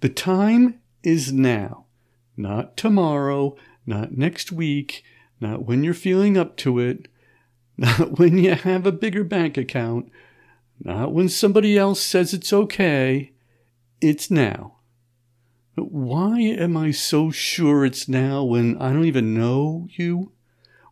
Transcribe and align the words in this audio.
The 0.00 0.08
time 0.08 0.80
is 1.02 1.32
now, 1.32 1.86
not 2.36 2.76
tomorrow, 2.76 3.56
not 3.86 4.12
next 4.12 4.52
week, 4.52 5.02
not 5.40 5.64
when 5.64 5.84
you're 5.84 5.94
feeling 5.94 6.36
up 6.36 6.56
to 6.58 6.78
it, 6.78 7.08
not 7.78 8.18
when 8.18 8.38
you 8.38 8.54
have 8.54 8.86
a 8.86 8.92
bigger 8.92 9.24
bank 9.24 9.56
account, 9.56 10.10
not 10.82 11.12
when 11.12 11.28
somebody 11.28 11.78
else 11.78 12.00
says 12.00 12.34
it's 12.34 12.52
okay. 12.52 13.32
It's 14.00 14.30
now. 14.30 14.76
Why 15.74 16.40
am 16.40 16.76
I 16.76 16.90
so 16.90 17.30
sure 17.30 17.84
it's 17.84 18.08
now 18.08 18.44
when 18.44 18.76
I 18.78 18.92
don't 18.92 19.04
even 19.04 19.34
know 19.34 19.88
you? 19.90 20.32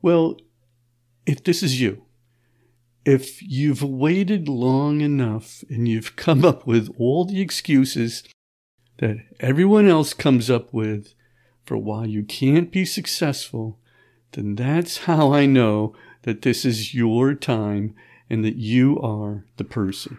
Well, 0.00 0.38
if 1.26 1.42
this 1.44 1.62
is 1.62 1.80
you, 1.80 2.04
if 3.04 3.42
you've 3.42 3.82
waited 3.82 4.48
long 4.48 5.00
enough 5.00 5.64
and 5.68 5.86
you've 5.86 6.16
come 6.16 6.44
up 6.44 6.66
with 6.66 6.92
all 6.98 7.24
the 7.24 7.40
excuses 7.40 8.24
that 9.02 9.16
everyone 9.40 9.88
else 9.88 10.14
comes 10.14 10.48
up 10.48 10.72
with 10.72 11.12
for 11.66 11.76
why 11.76 12.04
you 12.04 12.22
can't 12.22 12.70
be 12.70 12.84
successful, 12.84 13.76
then 14.30 14.54
that's 14.54 14.98
how 14.98 15.32
I 15.32 15.44
know 15.44 15.92
that 16.22 16.42
this 16.42 16.64
is 16.64 16.94
your 16.94 17.34
time 17.34 17.96
and 18.30 18.44
that 18.44 18.54
you 18.54 19.00
are 19.00 19.44
the 19.56 19.64
person. 19.64 20.18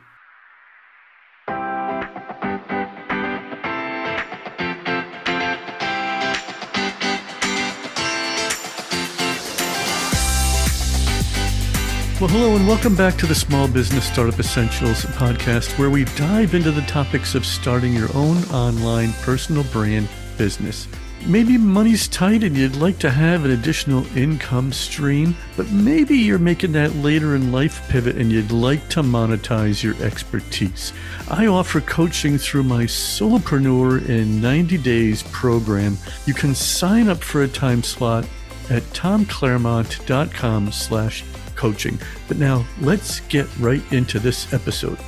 Well, 12.24 12.32
hello, 12.32 12.56
and 12.56 12.66
welcome 12.66 12.96
back 12.96 13.18
to 13.18 13.26
the 13.26 13.36
Small 13.36 13.68
Business 13.68 14.10
Startup 14.10 14.40
Essentials 14.40 15.04
podcast, 15.08 15.78
where 15.78 15.90
we 15.90 16.06
dive 16.06 16.56
into 16.56 16.72
the 16.72 16.84
topics 16.84 17.36
of 17.36 17.46
starting 17.46 17.92
your 17.92 18.08
own 18.16 18.38
online 18.46 19.12
personal 19.24 19.66
brand 19.74 20.08
business. 20.38 20.88
Maybe 21.26 21.58
money's 21.58 22.08
tight 22.08 22.46
and 22.46 22.56
you'd 22.56 22.78
like 22.78 22.98
to 23.00 23.10
have 23.10 23.44
an 23.44 23.52
additional 23.52 24.06
income 24.16 24.72
stream, 24.72 25.36
but 25.58 25.70
maybe 25.72 26.16
you're 26.16 26.40
making 26.40 26.72
that 26.72 26.96
later 26.96 27.36
in 27.36 27.52
life 27.52 27.86
pivot 27.90 28.16
and 28.16 28.32
you'd 28.32 28.54
like 28.54 28.88
to 28.92 29.04
monetize 29.04 29.84
your 29.84 30.02
expertise. 30.02 30.94
I 31.30 31.48
offer 31.48 31.82
coaching 31.82 32.38
through 32.38 32.64
my 32.64 32.86
Solopreneur 32.86 34.08
in 34.08 34.40
90 34.40 34.78
Days 34.78 35.24
program. 35.24 35.98
You 36.26 36.34
can 36.34 36.56
sign 36.56 37.10
up 37.10 37.22
for 37.22 37.44
a 37.44 37.50
time 37.50 37.84
slot 37.84 38.26
at 38.70 38.84
tomclaremont.com 38.94 40.72
slash 40.72 41.26
coaching. 41.64 41.98
But 42.28 42.36
now 42.36 42.66
let's 42.82 43.22
get 43.22 43.48
right 43.58 43.82
into 43.94 44.20
this 44.20 44.52
episode. 44.52 45.00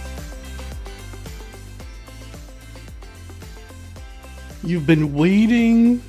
You've 4.63 4.87
been 4.87 5.13
waiting 5.13 5.99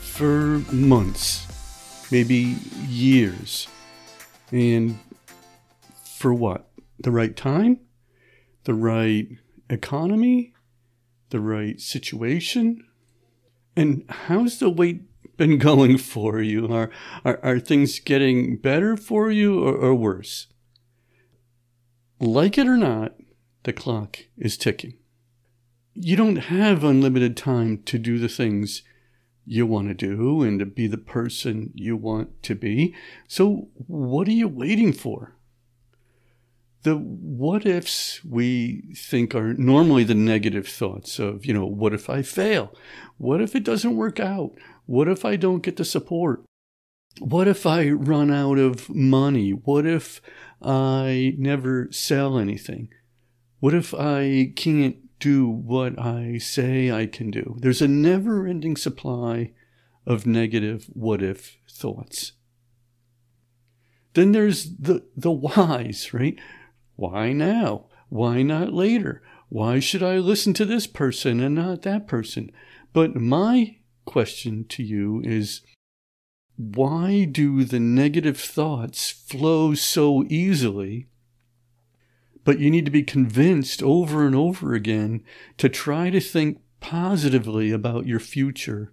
for 0.00 0.62
months, 0.72 1.46
maybe 2.10 2.56
years. 2.88 3.68
And 4.50 4.98
for 6.16 6.32
what? 6.32 6.70
The 7.00 7.10
right 7.10 7.36
time? 7.36 7.80
The 8.64 8.72
right 8.72 9.28
economy? 9.68 10.54
The 11.28 11.40
right 11.40 11.78
situation? 11.78 12.82
And 13.76 14.06
how's 14.08 14.58
the 14.58 14.70
wait 14.70 15.02
been 15.36 15.58
going 15.70 15.98
for 15.98 16.40
you? 16.40 16.72
Are, 16.72 16.90
are, 17.24 17.40
are 17.42 17.58
things 17.58 17.98
getting 17.98 18.56
better 18.56 18.96
for 18.96 19.30
you 19.30 19.62
or, 19.62 19.74
or 19.76 19.94
worse? 19.94 20.46
Like 22.18 22.56
it 22.56 22.66
or 22.66 22.76
not, 22.76 23.14
the 23.64 23.72
clock 23.72 24.20
is 24.38 24.56
ticking. 24.56 24.94
You 25.94 26.16
don't 26.16 26.36
have 26.36 26.84
unlimited 26.84 27.36
time 27.36 27.82
to 27.84 27.98
do 27.98 28.18
the 28.18 28.28
things 28.28 28.82
you 29.46 29.66
want 29.66 29.88
to 29.88 29.94
do 29.94 30.42
and 30.42 30.58
to 30.58 30.66
be 30.66 30.86
the 30.86 30.98
person 30.98 31.70
you 31.74 31.96
want 31.96 32.42
to 32.42 32.54
be. 32.54 32.94
So, 33.28 33.68
what 33.86 34.28
are 34.28 34.32
you 34.32 34.48
waiting 34.48 34.92
for? 34.92 35.35
The 36.86 36.94
what 36.94 37.66
ifs 37.66 38.24
we 38.24 38.94
think 38.94 39.34
are 39.34 39.54
normally 39.54 40.04
the 40.04 40.14
negative 40.14 40.68
thoughts 40.68 41.18
of, 41.18 41.44
you 41.44 41.52
know, 41.52 41.66
what 41.66 41.92
if 41.92 42.08
I 42.08 42.22
fail? 42.22 42.72
What 43.16 43.40
if 43.40 43.56
it 43.56 43.64
doesn't 43.64 43.96
work 43.96 44.20
out? 44.20 44.52
What 44.84 45.08
if 45.08 45.24
I 45.24 45.34
don't 45.34 45.64
get 45.64 45.78
the 45.78 45.84
support? 45.84 46.44
What 47.18 47.48
if 47.48 47.66
I 47.66 47.88
run 47.88 48.30
out 48.30 48.58
of 48.58 48.88
money? 48.88 49.50
What 49.50 49.84
if 49.84 50.20
I 50.62 51.34
never 51.38 51.88
sell 51.90 52.38
anything? 52.38 52.90
What 53.58 53.74
if 53.74 53.92
I 53.92 54.52
can't 54.54 55.18
do 55.18 55.48
what 55.48 55.98
I 55.98 56.38
say 56.38 56.92
I 56.92 57.06
can 57.06 57.32
do? 57.32 57.56
There's 57.58 57.82
a 57.82 57.88
never 57.88 58.46
ending 58.46 58.76
supply 58.76 59.50
of 60.06 60.24
negative 60.24 60.88
what 60.92 61.20
if 61.20 61.58
thoughts. 61.68 62.34
Then 64.14 64.30
there's 64.30 64.76
the, 64.76 65.04
the 65.16 65.32
whys, 65.32 66.14
right? 66.14 66.38
Why 66.96 67.32
now? 67.32 67.86
Why 68.08 68.42
not 68.42 68.72
later? 68.72 69.22
Why 69.48 69.78
should 69.78 70.02
I 70.02 70.18
listen 70.18 70.54
to 70.54 70.64
this 70.64 70.86
person 70.86 71.40
and 71.40 71.54
not 71.54 71.82
that 71.82 72.08
person? 72.08 72.50
But 72.92 73.14
my 73.14 73.76
question 74.04 74.64
to 74.70 74.82
you 74.82 75.20
is 75.24 75.60
why 76.56 77.24
do 77.24 77.64
the 77.64 77.80
negative 77.80 78.38
thoughts 78.38 79.10
flow 79.10 79.74
so 79.74 80.24
easily? 80.28 81.08
But 82.44 82.58
you 82.58 82.70
need 82.70 82.86
to 82.86 82.90
be 82.90 83.02
convinced 83.02 83.82
over 83.82 84.26
and 84.26 84.34
over 84.34 84.74
again 84.74 85.22
to 85.58 85.68
try 85.68 86.10
to 86.10 86.20
think 86.20 86.60
positively 86.80 87.72
about 87.72 88.06
your 88.06 88.20
future 88.20 88.92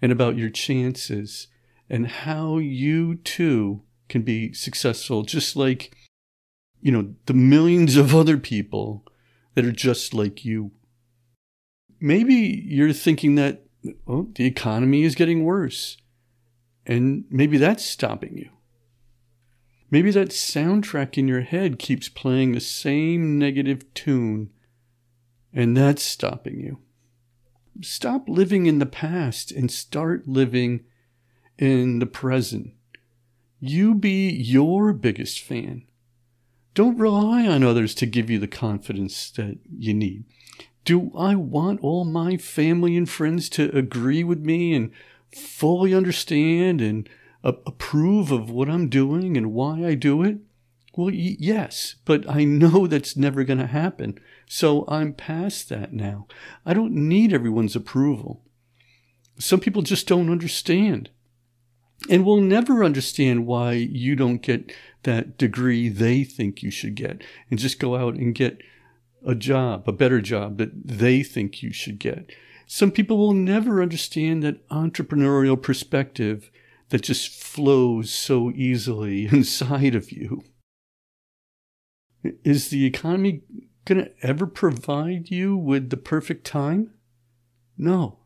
and 0.00 0.12
about 0.12 0.36
your 0.36 0.50
chances 0.50 1.48
and 1.88 2.06
how 2.06 2.58
you 2.58 3.16
too 3.16 3.82
can 4.08 4.22
be 4.22 4.52
successful, 4.52 5.22
just 5.22 5.56
like, 5.56 5.96
you 6.82 6.92
know, 6.92 7.14
the 7.26 7.34
millions 7.34 7.96
of 7.96 8.14
other 8.14 8.38
people 8.38 9.04
that 9.54 9.64
are 9.64 9.72
just 9.72 10.14
like 10.14 10.44
you. 10.44 10.70
Maybe 12.00 12.34
you're 12.34 12.92
thinking 12.92 13.34
that 13.34 13.64
well, 14.04 14.28
the 14.34 14.46
economy 14.46 15.02
is 15.02 15.14
getting 15.14 15.44
worse. 15.44 15.96
And 16.86 17.24
maybe 17.30 17.58
that's 17.58 17.84
stopping 17.84 18.36
you. 18.36 18.50
Maybe 19.90 20.10
that 20.12 20.28
soundtrack 20.28 21.18
in 21.18 21.26
your 21.26 21.40
head 21.40 21.78
keeps 21.78 22.08
playing 22.08 22.52
the 22.52 22.60
same 22.60 23.38
negative 23.38 23.92
tune, 23.92 24.50
and 25.52 25.76
that's 25.76 26.02
stopping 26.02 26.60
you. 26.60 26.78
Stop 27.82 28.28
living 28.28 28.66
in 28.66 28.78
the 28.78 28.86
past 28.86 29.50
and 29.50 29.70
start 29.70 30.28
living 30.28 30.84
in 31.58 31.98
the 31.98 32.06
present. 32.06 32.72
You 33.58 33.94
be 33.94 34.30
your 34.30 34.92
biggest 34.92 35.40
fan. 35.40 35.84
Don't 36.74 36.98
rely 36.98 37.46
on 37.46 37.64
others 37.64 37.94
to 37.96 38.06
give 38.06 38.30
you 38.30 38.38
the 38.38 38.48
confidence 38.48 39.30
that 39.32 39.58
you 39.76 39.92
need. 39.92 40.24
Do 40.84 41.10
I 41.16 41.34
want 41.34 41.80
all 41.82 42.04
my 42.04 42.36
family 42.36 42.96
and 42.96 43.08
friends 43.08 43.48
to 43.50 43.76
agree 43.76 44.24
with 44.24 44.40
me 44.40 44.74
and 44.74 44.92
fully 45.34 45.94
understand 45.94 46.80
and 46.80 47.08
approve 47.42 48.30
of 48.30 48.50
what 48.50 48.68
I'm 48.68 48.88
doing 48.88 49.36
and 49.36 49.52
why 49.52 49.84
I 49.84 49.94
do 49.94 50.22
it? 50.22 50.38
Well, 50.96 51.08
y- 51.08 51.36
yes, 51.38 51.96
but 52.04 52.28
I 52.28 52.44
know 52.44 52.86
that's 52.88 53.16
never 53.16 53.44
going 53.44 53.58
to 53.58 53.66
happen. 53.66 54.18
So 54.46 54.84
I'm 54.88 55.12
past 55.12 55.68
that 55.68 55.92
now. 55.92 56.26
I 56.64 56.74
don't 56.74 56.92
need 56.92 57.32
everyone's 57.32 57.76
approval. 57.76 58.42
Some 59.38 59.60
people 59.60 59.82
just 59.82 60.06
don't 60.06 60.30
understand 60.30 61.10
and 62.08 62.24
we'll 62.24 62.40
never 62.40 62.82
understand 62.82 63.46
why 63.46 63.72
you 63.72 64.16
don't 64.16 64.42
get 64.42 64.72
that 65.02 65.36
degree 65.36 65.88
they 65.88 66.24
think 66.24 66.62
you 66.62 66.70
should 66.70 66.94
get 66.94 67.22
and 67.50 67.58
just 67.58 67.78
go 67.78 67.96
out 67.96 68.14
and 68.14 68.34
get 68.34 68.62
a 69.26 69.34
job, 69.34 69.88
a 69.88 69.92
better 69.92 70.20
job 70.20 70.58
that 70.58 70.70
they 70.86 71.22
think 71.22 71.62
you 71.62 71.72
should 71.72 71.98
get. 71.98 72.30
Some 72.66 72.90
people 72.90 73.18
will 73.18 73.34
never 73.34 73.82
understand 73.82 74.42
that 74.42 74.66
entrepreneurial 74.68 75.60
perspective 75.60 76.50
that 76.90 77.02
just 77.02 77.28
flows 77.28 78.12
so 78.12 78.50
easily 78.52 79.26
inside 79.32 79.94
of 79.94 80.12
you. 80.12 80.44
Is 82.44 82.68
the 82.68 82.84
economy 82.84 83.42
going 83.84 84.04
to 84.04 84.12
ever 84.22 84.46
provide 84.46 85.30
you 85.30 85.56
with 85.56 85.90
the 85.90 85.96
perfect 85.96 86.46
time? 86.46 86.92
No. 87.76 88.19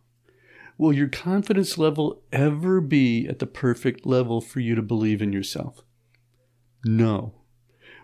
Will 0.77 0.93
your 0.93 1.09
confidence 1.09 1.79
level 1.79 2.23
ever 2.33 2.81
be 2.81 3.29
at 3.29 3.39
the 3.39 3.47
perfect 3.47 4.05
level 4.05 4.41
for 4.41 4.61
you 4.61 4.75
to 4.75 4.83
believe 4.83 5.23
in 5.23 5.33
yourself? 5.33 5.83
No. 6.85 7.35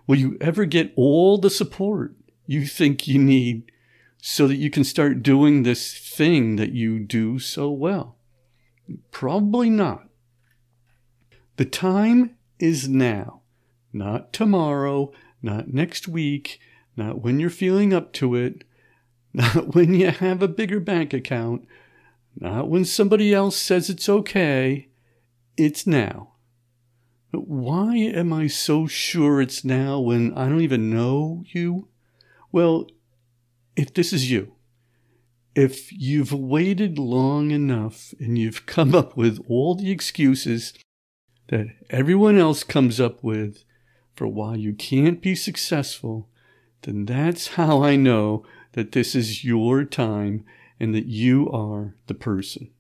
Will 0.06 0.17
you 0.17 0.37
ever 0.40 0.64
get 0.64 0.93
all 0.96 1.38
the 1.38 1.50
support 1.50 2.14
you 2.46 2.67
think 2.67 3.06
you 3.06 3.19
need 3.19 3.70
so 4.19 4.46
that 4.46 4.56
you 4.56 4.70
can 4.70 4.84
start 4.84 5.22
doing 5.22 5.62
this 5.62 5.93
thing 5.94 6.56
that 6.56 6.72
you 6.72 7.00
do 7.00 7.38
so 7.38 7.70
well? 7.70 8.17
Probably 9.11 9.70
not. 9.70 10.08
The 11.56 11.64
time 11.64 12.37
is 12.58 12.88
now, 12.88 13.43
not 13.93 14.32
tomorrow, 14.32 15.12
not 15.43 15.69
next 15.69 16.08
week, 16.08 16.61
not 16.96 17.20
when 17.20 17.40
you're 17.40 17.50
feeling 17.50 17.93
up 17.93 18.12
to 18.14 18.34
it, 18.34 18.64
not 19.32 19.75
when 19.75 19.94
you 19.94 20.11
have 20.11 20.43
a 20.43 20.49
bigger 20.49 20.81
bank 20.81 21.12
account, 21.12 21.67
not 22.41 22.69
when 22.69 22.85
somebody 22.85 23.35
else 23.35 23.57
says 23.57 23.91
it's 23.91 24.09
okay. 24.09 24.89
It's 25.57 25.87
now. 25.87 26.33
But 27.31 27.47
why 27.47 27.97
am 27.97 28.33
I 28.33 28.47
so 28.49 28.87
sure 28.87 29.41
it's 29.41 29.65
now 29.65 30.01
when 30.01 30.33
I 30.33 30.49
don't 30.49 30.63
even 30.63 30.91
know 30.91 31.45
you? 31.47 31.89
Well, 32.51 32.89
if 33.77 33.95
this 33.95 34.13
is 34.13 34.31
you, 34.31 34.55
if 35.55 35.93
you've 35.93 36.33
waited 36.33 36.99
long 36.99 37.51
enough 37.51 38.15
and 38.19 38.39
you've 38.39 38.67
come 38.67 38.95
up 38.95 39.17
with 39.17 39.39
all 39.49 39.75
the 39.75 39.91
excuses 39.91 40.73
that 41.49 41.67
everyone 41.91 42.39
else 42.39 42.65
comes 42.65 43.01
up 43.01 43.23
with 43.23 43.65
for 44.15 44.27
why 44.27 44.55
you 44.55 44.73
can't 44.73 45.21
be 45.21 45.35
successful, 45.35 46.29
then 46.83 47.05
that's 47.05 47.49
how 47.49 47.83
I 47.83 47.97
know 47.97 48.45
that 48.73 48.93
this 48.93 49.15
is 49.15 49.45
your 49.45 49.85
time 49.85 50.45
and 50.81 50.94
that 50.94 51.06
you 51.06 51.49
are 51.50 51.94
the 52.06 52.15
person. 52.15 52.71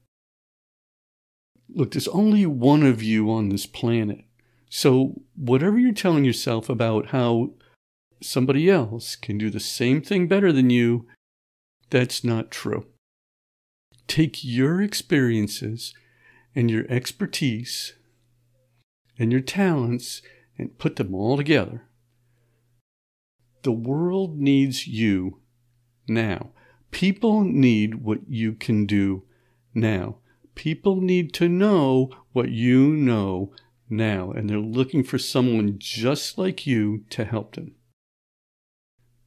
Look, 1.68 1.92
there's 1.92 2.08
only 2.08 2.46
one 2.46 2.82
of 2.82 3.02
you 3.02 3.30
on 3.30 3.50
this 3.50 3.66
planet. 3.66 4.24
So, 4.70 5.22
whatever 5.36 5.78
you're 5.78 5.92
telling 5.92 6.24
yourself 6.24 6.68
about 6.68 7.08
how 7.08 7.50
somebody 8.22 8.68
else 8.70 9.14
can 9.16 9.38
do 9.38 9.50
the 9.50 9.60
same 9.60 10.00
thing 10.00 10.26
better 10.26 10.52
than 10.52 10.70
you, 10.70 11.06
that's 11.90 12.24
not 12.24 12.50
true. 12.50 12.86
Take 14.06 14.42
your 14.42 14.80
experiences 14.80 15.94
and 16.54 16.70
your 16.70 16.84
expertise 16.88 17.94
and 19.18 19.30
your 19.30 19.40
talents 19.40 20.22
and 20.58 20.78
put 20.78 20.96
them 20.96 21.14
all 21.14 21.36
together. 21.36 21.84
The 23.62 23.72
world 23.72 24.38
needs 24.38 24.86
you 24.86 25.40
now. 26.08 26.50
People 26.90 27.42
need 27.42 27.96
what 27.96 28.20
you 28.28 28.52
can 28.52 28.86
do 28.86 29.24
now. 29.74 30.16
People 30.54 31.00
need 31.00 31.32
to 31.34 31.48
know 31.48 32.10
what 32.32 32.50
you 32.50 32.88
know 32.88 33.52
now, 33.88 34.30
and 34.30 34.48
they're 34.48 34.58
looking 34.58 35.02
for 35.02 35.18
someone 35.18 35.76
just 35.78 36.38
like 36.38 36.66
you 36.66 37.04
to 37.10 37.24
help 37.24 37.54
them. 37.54 37.74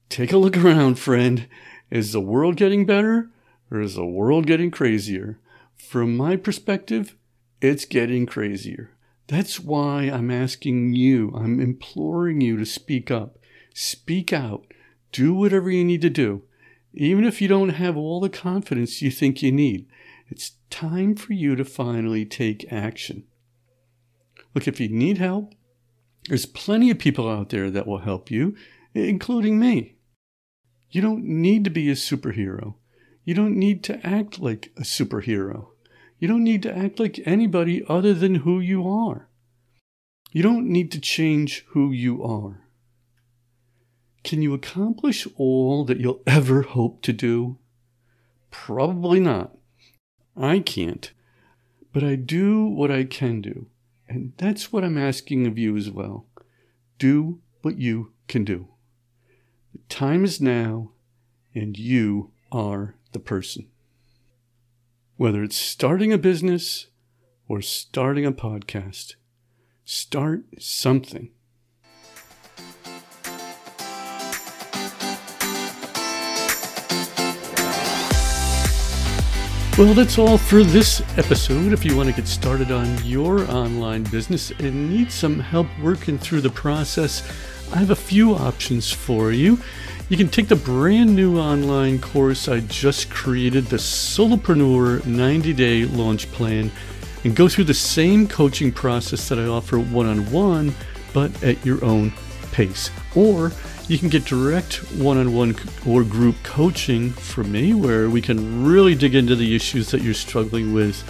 Take 0.09 0.31
a 0.31 0.37
look 0.37 0.57
around, 0.57 0.99
friend. 0.99 1.47
Is 1.89 2.11
the 2.11 2.21
world 2.21 2.55
getting 2.55 2.85
better 2.85 3.29
or 3.71 3.81
is 3.81 3.95
the 3.95 4.05
world 4.05 4.45
getting 4.45 4.71
crazier? 4.71 5.39
From 5.75 6.15
my 6.15 6.35
perspective, 6.35 7.15
it's 7.61 7.85
getting 7.85 8.25
crazier. 8.25 8.91
That's 9.27 9.59
why 9.59 10.03
I'm 10.03 10.29
asking 10.29 10.93
you, 10.93 11.31
I'm 11.35 11.59
imploring 11.59 12.41
you 12.41 12.57
to 12.57 12.65
speak 12.65 13.09
up. 13.09 13.37
Speak 13.73 14.33
out. 14.33 14.65
Do 15.11 15.33
whatever 15.33 15.69
you 15.69 15.83
need 15.83 16.01
to 16.01 16.09
do. 16.09 16.43
Even 16.93 17.25
if 17.25 17.41
you 17.41 17.47
don't 17.47 17.69
have 17.69 17.97
all 17.97 18.19
the 18.19 18.29
confidence 18.29 19.01
you 19.01 19.09
think 19.09 19.41
you 19.41 19.51
need, 19.51 19.87
it's 20.27 20.57
time 20.69 21.15
for 21.15 21.33
you 21.33 21.55
to 21.55 21.65
finally 21.65 22.25
take 22.25 22.71
action. 22.71 23.23
Look, 24.53 24.67
if 24.67 24.79
you 24.79 24.89
need 24.89 25.17
help, 25.17 25.53
there's 26.27 26.45
plenty 26.45 26.91
of 26.91 26.99
people 26.99 27.27
out 27.27 27.49
there 27.49 27.69
that 27.71 27.87
will 27.87 27.99
help 27.99 28.29
you, 28.29 28.55
including 28.93 29.59
me. 29.59 29.95
You 30.89 31.01
don't 31.01 31.23
need 31.23 31.63
to 31.63 31.69
be 31.71 31.89
a 31.89 31.95
superhero. 31.95 32.75
You 33.23 33.33
don't 33.33 33.57
need 33.57 33.83
to 33.85 34.05
act 34.05 34.39
like 34.39 34.71
a 34.77 34.81
superhero. 34.81 35.69
You 36.19 36.27
don't 36.27 36.43
need 36.43 36.61
to 36.63 36.77
act 36.77 36.99
like 36.99 37.19
anybody 37.25 37.83
other 37.89 38.13
than 38.13 38.35
who 38.35 38.59
you 38.59 38.87
are. 38.87 39.27
You 40.31 40.43
don't 40.43 40.67
need 40.67 40.91
to 40.91 41.01
change 41.01 41.65
who 41.69 41.91
you 41.91 42.23
are. 42.23 42.67
Can 44.23 44.41
you 44.41 44.53
accomplish 44.53 45.27
all 45.35 45.83
that 45.85 45.99
you'll 45.99 46.23
ever 46.25 46.61
hope 46.61 47.01
to 47.03 47.13
do? 47.13 47.57
Probably 48.51 49.19
not. 49.19 49.57
I 50.37 50.59
can't. 50.59 51.11
But 51.91 52.03
I 52.03 52.15
do 52.15 52.65
what 52.65 52.89
I 52.89 53.03
can 53.03 53.41
do. 53.41 53.67
And 54.07 54.33
that's 54.37 54.71
what 54.71 54.83
I'm 54.83 54.97
asking 54.97 55.45
of 55.45 55.57
you 55.57 55.75
as 55.75 55.89
well. 55.89 56.27
Do 56.97 57.41
what 57.61 57.77
you 57.77 58.13
can 58.27 58.43
do. 58.43 58.69
The 59.73 59.79
time 59.89 60.23
is 60.23 60.39
now, 60.39 60.91
and 61.53 61.77
you 61.77 62.31
are 62.51 62.95
the 63.11 63.19
person. 63.19 63.67
Whether 65.17 65.43
it's 65.43 65.55
starting 65.55 66.13
a 66.13 66.17
business 66.17 66.87
or 67.47 67.61
starting 67.61 68.25
a 68.25 68.31
podcast, 68.31 69.15
start 69.85 70.45
something. 70.59 71.31
Well, 79.83 79.93
that's 79.93 80.17
all 80.17 80.37
for 80.37 80.63
this 80.63 81.01
episode. 81.17 81.73
If 81.73 81.83
you 81.83 81.97
want 81.97 82.07
to 82.07 82.15
get 82.15 82.25
started 82.25 82.71
on 82.71 83.03
your 83.03 83.41
online 83.51 84.03
business 84.03 84.49
and 84.51 84.89
need 84.89 85.11
some 85.11 85.37
help 85.37 85.67
working 85.81 86.17
through 86.17 86.39
the 86.39 86.49
process, 86.49 87.21
I 87.73 87.79
have 87.79 87.89
a 87.89 87.95
few 87.95 88.33
options 88.33 88.93
for 88.93 89.33
you. 89.33 89.59
You 90.07 90.15
can 90.15 90.29
take 90.29 90.47
the 90.47 90.55
brand 90.55 91.13
new 91.13 91.37
online 91.37 91.99
course 91.99 92.47
I 92.47 92.61
just 92.61 93.09
created, 93.09 93.65
the 93.65 93.75
Solopreneur 93.75 95.05
90 95.05 95.51
Day 95.51 95.83
Launch 95.83 96.31
Plan, 96.31 96.71
and 97.25 97.35
go 97.35 97.49
through 97.49 97.65
the 97.65 97.73
same 97.73 98.25
coaching 98.25 98.71
process 98.71 99.27
that 99.27 99.37
I 99.37 99.47
offer 99.47 99.77
one 99.77 100.05
on 100.05 100.31
one, 100.31 100.73
but 101.13 101.43
at 101.43 101.63
your 101.65 101.83
own 101.83 102.13
pace. 102.53 102.89
Or 103.15 103.51
you 103.87 103.97
can 103.97 104.09
get 104.09 104.25
direct 104.25 104.75
one 104.93 105.17
on 105.17 105.33
one 105.33 105.55
or 105.85 106.03
group 106.03 106.35
coaching 106.43 107.11
from 107.11 107.51
me 107.51 107.73
where 107.73 108.09
we 108.09 108.21
can 108.21 108.63
really 108.63 108.95
dig 108.95 109.13
into 109.13 109.35
the 109.35 109.55
issues 109.55 109.91
that 109.91 110.01
you're 110.01 110.13
struggling 110.13 110.73
with 110.73 111.03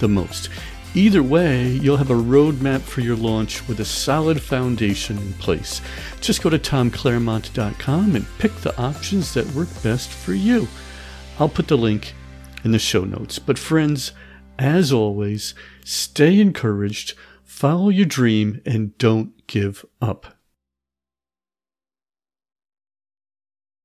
the 0.00 0.08
most. 0.08 0.48
Either 0.94 1.22
way, 1.22 1.68
you'll 1.68 1.96
have 1.96 2.10
a 2.10 2.14
roadmap 2.14 2.80
for 2.80 3.00
your 3.00 3.16
launch 3.16 3.66
with 3.66 3.80
a 3.80 3.84
solid 3.84 4.40
foundation 4.40 5.18
in 5.18 5.32
place. 5.34 5.80
Just 6.20 6.40
go 6.40 6.48
to 6.48 6.58
tomclaremont.com 6.58 8.14
and 8.14 8.38
pick 8.38 8.54
the 8.56 8.76
options 8.80 9.34
that 9.34 9.46
work 9.54 9.68
best 9.82 10.08
for 10.08 10.34
you. 10.34 10.68
I'll 11.38 11.48
put 11.48 11.66
the 11.66 11.76
link 11.76 12.14
in 12.62 12.70
the 12.70 12.78
show 12.78 13.04
notes. 13.04 13.40
But, 13.40 13.58
friends, 13.58 14.12
as 14.56 14.92
always, 14.92 15.54
stay 15.84 16.40
encouraged, 16.40 17.14
follow 17.42 17.88
your 17.88 18.06
dream, 18.06 18.60
and 18.64 18.96
don't 18.98 19.46
give 19.48 19.84
up. 20.00 20.33